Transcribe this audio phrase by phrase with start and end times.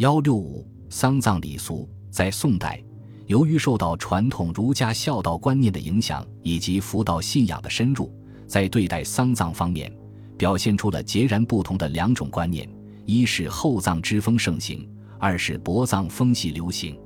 [0.00, 2.82] 幺六五丧葬礼俗在宋代，
[3.26, 8.10] 由于受到传统儒家孝道观念的影响，以及佛道信仰的深入，
[8.46, 9.94] 在对待丧葬方面，
[10.38, 12.66] 表现出了截然不同的两种观念：
[13.04, 16.98] 一是厚葬之风盛行，二是薄葬风气流行。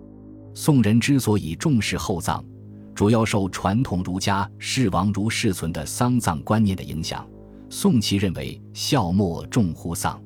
[0.55, 2.45] 宋人之所以重视厚葬，
[2.95, 7.29] 主要受传统儒家视亡如视存的丧葬观念的影响。
[7.69, 10.23] 宋祁认为孝莫重乎丧，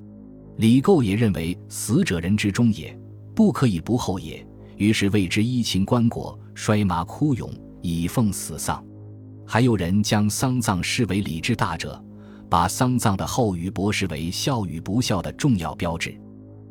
[0.59, 2.97] 李构也认为死者人之终也，
[3.33, 4.45] 不可以不厚也。
[4.77, 7.49] 于是为之衣秦棺椁，摔麻哭咏，
[7.81, 8.85] 以奉死丧。
[9.47, 12.05] 还有人将丧葬视为礼之大者，
[12.51, 16.13] 把丧葬的厚与薄视为孝与不孝的重要标志。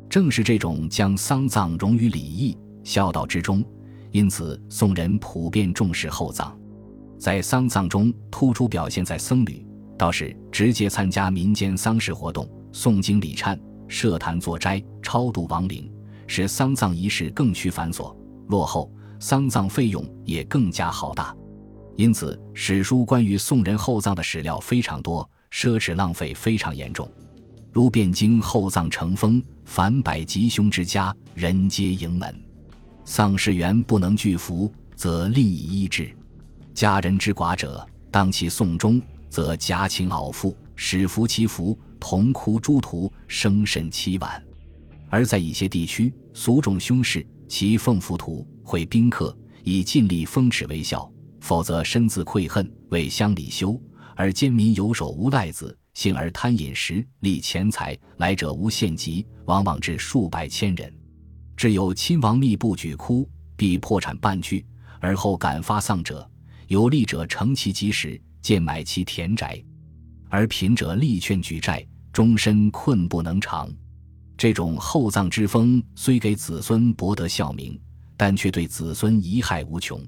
[0.06, 2.56] 正是这种将丧葬融于礼义。
[2.84, 3.64] 孝道之中，
[4.10, 6.54] 因此宋人普遍重视厚葬，
[7.18, 15.90] 在丧葬中突出表现在僧侣、道士直接参加民间丧事活动，诵经礼忏、设坛作斋、超度亡灵，
[16.26, 18.14] 使丧葬仪式更趋繁琐
[18.48, 21.34] 落后，丧葬费用也更加浩大。
[21.96, 27.10] 因此，史书关于宋人厚葬的史料非常多，奢侈浪费非常严重。
[27.72, 32.34] 如汴京厚葬成风，凡百吉凶之家，人皆迎门。
[33.04, 36.14] 丧事员不能具服，则另以医治；
[36.72, 44.42] 家人之寡者，当其送终，则夹情袄服，使服其服，同哭诸徒，生甚凄婉。
[45.08, 51.10] 而在一些地区，俗种凶事，其奉服徒会宾客，以尽力风耻为孝；
[51.40, 53.80] 否则身自愧恨，为乡里羞。
[54.14, 60.92] 而奸民有手无赖子，幸而贪饮食，利钱财，来者无限极，往往至数百千人。
[61.56, 64.66] 至有亲王密布举哭，必破产半句，
[65.00, 66.28] 而后敢发丧者，
[66.66, 69.64] 有利者乘其及时，贱买其田宅；
[70.28, 73.70] 而贫者力劝举债，终身困不能偿。
[74.36, 77.78] 这种厚葬之风虽给子孙博得孝名，
[78.16, 80.00] 但却对子孙贻害无穷。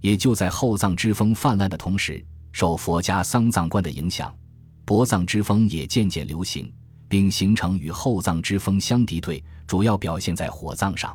[0.00, 4.34] 也就在厚葬之风泛滥的同时，受佛家丧葬观的影响，
[4.84, 6.72] 薄葬之风也渐渐流行。
[7.10, 11.12] 并形成与厚葬之风相敌对，主要表现在火葬上。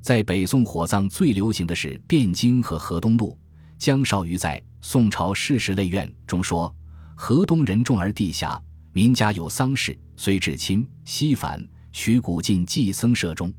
[0.00, 3.36] 在北宋，火葬最流行的是汴京和河东路。
[3.76, 6.72] 江少瑜在《宋朝事实类苑》中说
[7.14, 8.60] ：“河东人众而地狭，
[8.92, 13.52] 民家有丧事，虽至亲西返，取古进祭僧舍中，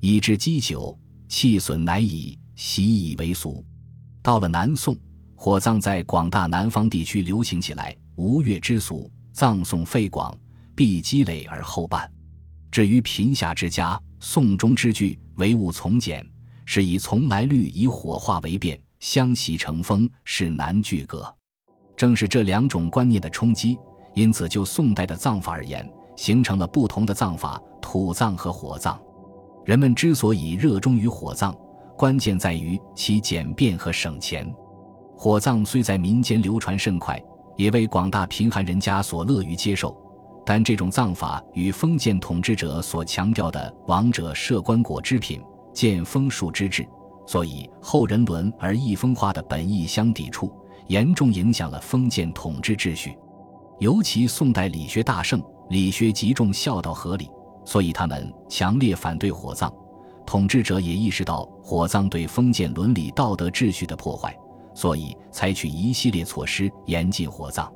[0.00, 3.64] 以致积久，气损乃已，习以为俗。”
[4.22, 4.96] 到了南宋，
[5.34, 10.36] 火葬在广大南方地区流行起来，吴越之俗，葬送费广。
[10.72, 12.10] 必积累而后办。
[12.70, 16.26] 至于贫下之家，宋中之句唯物从简，
[16.64, 21.36] 是以从来律以火化为变，相习成风，是难具格。
[22.00, 23.78] 正是这两种观念的冲击，
[24.14, 28.98] 因此就宋代的葬法而言，形成了不同的葬法：土葬和火葬。
[29.66, 31.54] 人们之所以热衷于火葬，
[31.98, 34.50] 关键在于其简便和省钱。
[35.14, 37.22] 火葬虽在民间流传甚快，
[37.54, 39.94] 也为广大贫寒人家所乐于接受。
[40.46, 45.38] 但这种葬法与封建统治者所强调的“亡者设棺椁之品，
[45.74, 46.88] 见封树之制”，
[47.28, 50.50] 所以后人伦而易风化的本意相抵触，
[50.90, 53.16] 严重影响了封建统治秩序。
[53.78, 57.30] 尤其宋代理学大盛，理学极重孝道合理，
[57.64, 59.72] 所以他们强烈反对火葬。
[60.26, 64.36] 统治者也意识到火葬对封建伦理道德秩序的破坏，
[64.74, 67.72] 所以采取一系列措施严禁火葬。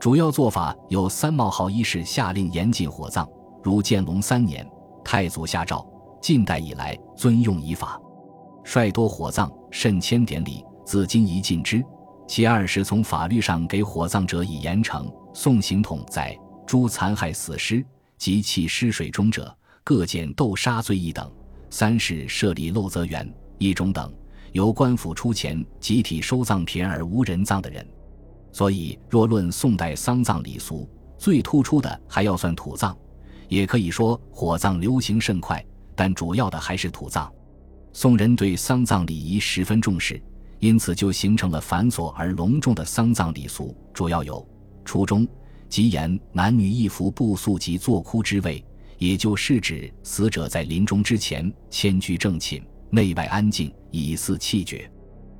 [0.00, 3.28] 主要做法有三：冒号一是下令严禁火葬，
[3.62, 4.66] 如建隆三年，
[5.04, 5.86] 太祖下诏，
[6.22, 8.00] 近代以来尊用以法，
[8.64, 11.84] 率多火葬，甚迁典礼，自今宜禁之。
[12.26, 17.84] 其二是从法律上给火葬者以严惩，宋刑统在诸残害死尸
[18.18, 21.30] 及弃尸水中者，各减斗杀罪一等。
[21.70, 23.28] 三是设立漏泽园
[23.58, 24.12] 一种等，
[24.52, 27.86] 由官府出钱集体收葬田而无人葬的人。
[28.52, 30.88] 所以，若论宋代丧葬礼俗，
[31.18, 32.96] 最突出的还要算土葬，
[33.48, 35.64] 也可以说火葬流行甚快，
[35.94, 37.30] 但主要的还是土葬。
[37.92, 40.22] 宋人对丧葬礼仪十分重视，
[40.66, 44.44] 因此就形成了繁琐而隆重的丧葬礼俗，主要有
[44.84, 45.24] 初中，
[45.68, 48.64] 即言男女一服不肃及坐哭之位，
[48.98, 52.60] 也就是指死者在临终之前迁居正寝，
[52.90, 54.90] 内外安静，以祀气绝。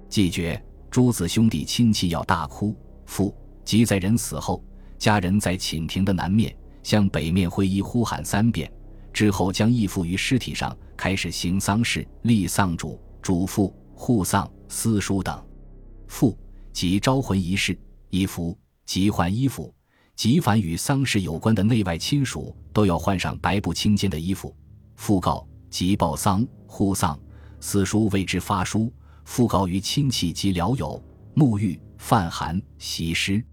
[0.09, 0.63] 祭绝，
[0.93, 2.73] 诸子兄弟亲戚要大哭。
[3.05, 3.35] 父
[3.65, 4.63] 即在人死后，
[4.97, 8.71] 家人在寝庭的南面向北面挥衣呼喊三遍，
[9.13, 15.45] 之后将义父于尸体上，开始行丧事，立丧主、主父、护丧、私书等。
[16.07, 16.39] 父
[16.73, 17.79] 即招魂仪式，
[18.11, 19.75] 衣服即换衣服，
[20.15, 24.55] 即凡与丧事有关的内外亲属都要换上白布青肩的衣服。
[24.99, 27.19] 讣告即报丧、护丧。
[27.59, 28.93] 私书谓之发书，
[29.27, 31.03] 讣告于亲戚及僚友。
[31.35, 33.45] 沐浴、泛寒、洗尸。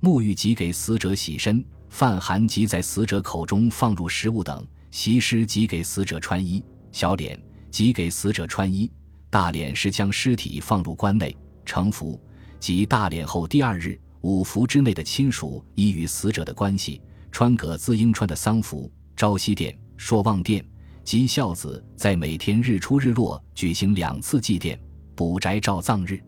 [0.00, 6.62] 沐浴即给死者洗身，泛寒即在死者口中放入食物等，洗尸即给死者穿衣。
[6.92, 7.40] 小脸
[7.70, 8.88] 即给死者穿衣，
[9.34, 12.20] 大殓是将尸体放入棺内成服，
[12.60, 17.02] 即大殓后第二日，五服之内的亲属依与死者的关系，
[17.32, 18.88] 穿葛自应穿的丧服。
[19.16, 20.64] 朝夕殿、朔望殿
[21.02, 24.78] 及孝子在每天日出日落举行两次祭奠，
[25.16, 26.22] 补宅照葬日。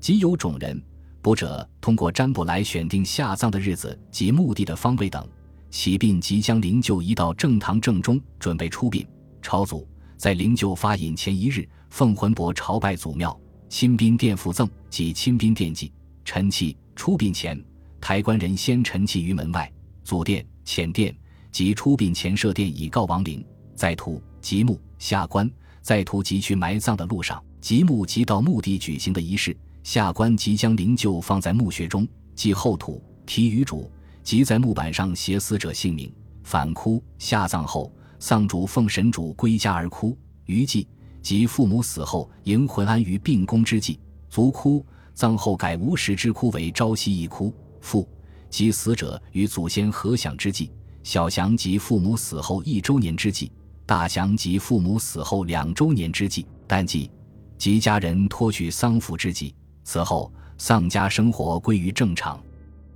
[0.00, 0.82] 即有种人，
[1.20, 5.22] 卜者通过占卜来选定下葬的日子及墓地的方位等。
[5.68, 9.06] 起殡即将灵柩移到正堂正中，准备出殡。
[9.42, 9.86] 朝祖
[10.18, 13.38] 在灵柩发引前一日，奉魂帛朝拜祖庙。
[13.68, 15.92] 亲宾殿附赠及亲宾殿祭。
[16.24, 17.64] 陈器出殡前，
[18.00, 19.72] 抬棺人先陈器于门外。
[20.02, 21.16] 祖殿、前殿
[21.52, 23.44] 及出殡前设殿以告亡灵。
[23.76, 25.48] 在土即墓下棺，
[25.82, 29.56] 在土即去埋葬的路上，即墓即到墓地举行的仪式。
[29.84, 33.88] 下棺即将灵柩放在墓穴中，即后土提于主，
[34.24, 36.12] 即在木板上写死者姓名。
[36.42, 40.16] 反哭下葬后，丧主奉神主归家而哭。
[40.46, 40.86] 余祭
[41.20, 43.98] 即父母死后迎魂安于病宫之际。
[44.30, 44.84] 卒哭
[45.14, 47.52] 葬后改无时之哭为朝夕一哭。
[47.80, 48.08] 父
[48.50, 50.70] 即死者与祖先合享之际。
[51.02, 53.50] 小祥即父母死后一周年之际。
[53.86, 56.46] 大祥即父母死后两周年之际。
[56.66, 57.10] 淡季
[57.56, 59.54] 即家人脱去丧服之际。
[59.84, 62.38] 此后，丧家生活归于正常。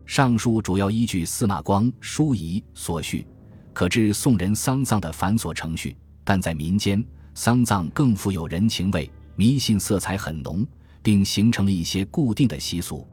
[0.04, 3.26] 上述主要依据司马光《书仪》所叙，
[3.72, 5.96] 可知宋人丧葬的繁琐程序。
[6.24, 7.04] 但在民间，
[7.34, 10.66] 丧葬更富有人情味，迷信色彩很浓，
[11.02, 13.06] 并形成了一些固定的习俗。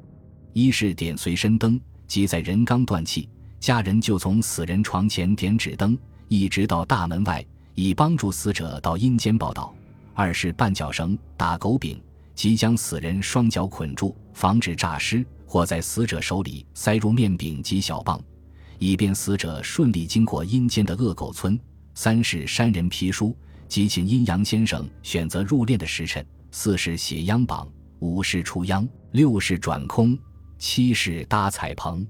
[0.53, 3.27] 一是点随身灯，即在人刚断气，
[3.59, 5.97] 家人就从死人床前点纸灯，
[6.27, 9.73] 一直到大门外，以帮助死者到阴间报道。
[10.13, 11.99] 二是绊脚绳、打狗饼。
[12.35, 18.17] 即将死人双脚捆住，防止诈尸，或在死者手里塞入面饼及小棒，
[18.79, 21.59] 以便死者顺利经过阴间的恶狗村。
[21.93, 23.35] 三是山人皮书，
[23.67, 26.25] 即请阴阳先生选择入殓的时辰。
[26.51, 30.17] 四是写央榜，五是出央，六是转空，
[30.57, 32.07] 七是搭彩棚，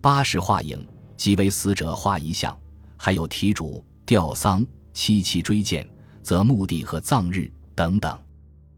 [0.00, 0.84] 八是画影，
[1.16, 2.58] 即为死者画遗像。
[2.96, 5.88] 还有题主、吊丧、七七追荐、
[6.22, 8.18] 则墓地和葬日等等。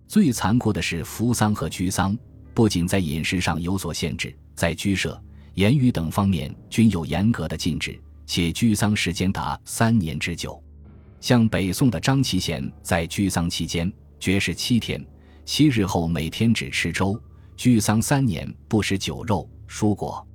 [0.07, 2.19] 最残酷的是扶丧和居丧，
[2.53, 5.19] 不仅在饮食上有所限制，在居舍、
[5.55, 10.63] 言语等方面均有严格的禁止，且居丧时间达三年之久。
[11.21, 15.05] 像北宋的张其贤在居丧期间绝食七天，
[15.45, 17.21] 七日后每天只吃粥，
[17.57, 20.27] 居丧三年不食酒肉蔬果。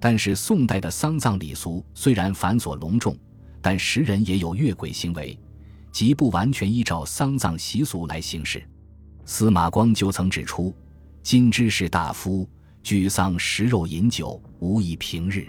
[0.00, 3.16] 但是宋代的丧葬礼俗虽然繁琐隆重，
[3.62, 5.38] 但时人也有越轨行为，
[5.92, 8.62] 即不完全依照丧葬习俗来行事。
[9.24, 10.74] 司马光就曾指出
[11.22, 12.46] ：“今之士大夫，
[12.84, 15.48] 居丧食肉饮酒，无以平日。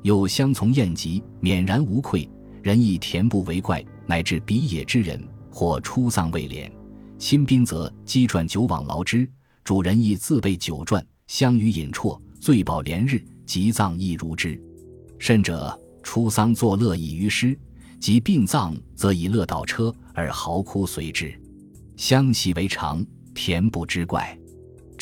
[0.00, 2.28] 有相从宴集，免然无愧。
[2.62, 6.72] 人亦恬不为怪，乃至鄙野之人，或出丧未敛，
[7.18, 9.28] 亲宾则积馔酒往劳之。
[9.62, 14.58] 主人亦自备酒馔，相与饮啜，醉饱连日，即葬亦如之。
[15.18, 17.56] 甚者，出丧作乐以娱诗，
[18.00, 21.38] 及病葬则以乐倒车，而嚎哭随之。”
[21.96, 24.36] 相习为常，恬不知怪。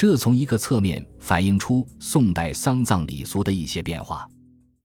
[0.00, 4.26] 这从一个侧面反映出宋代丧葬礼俗的一些变化。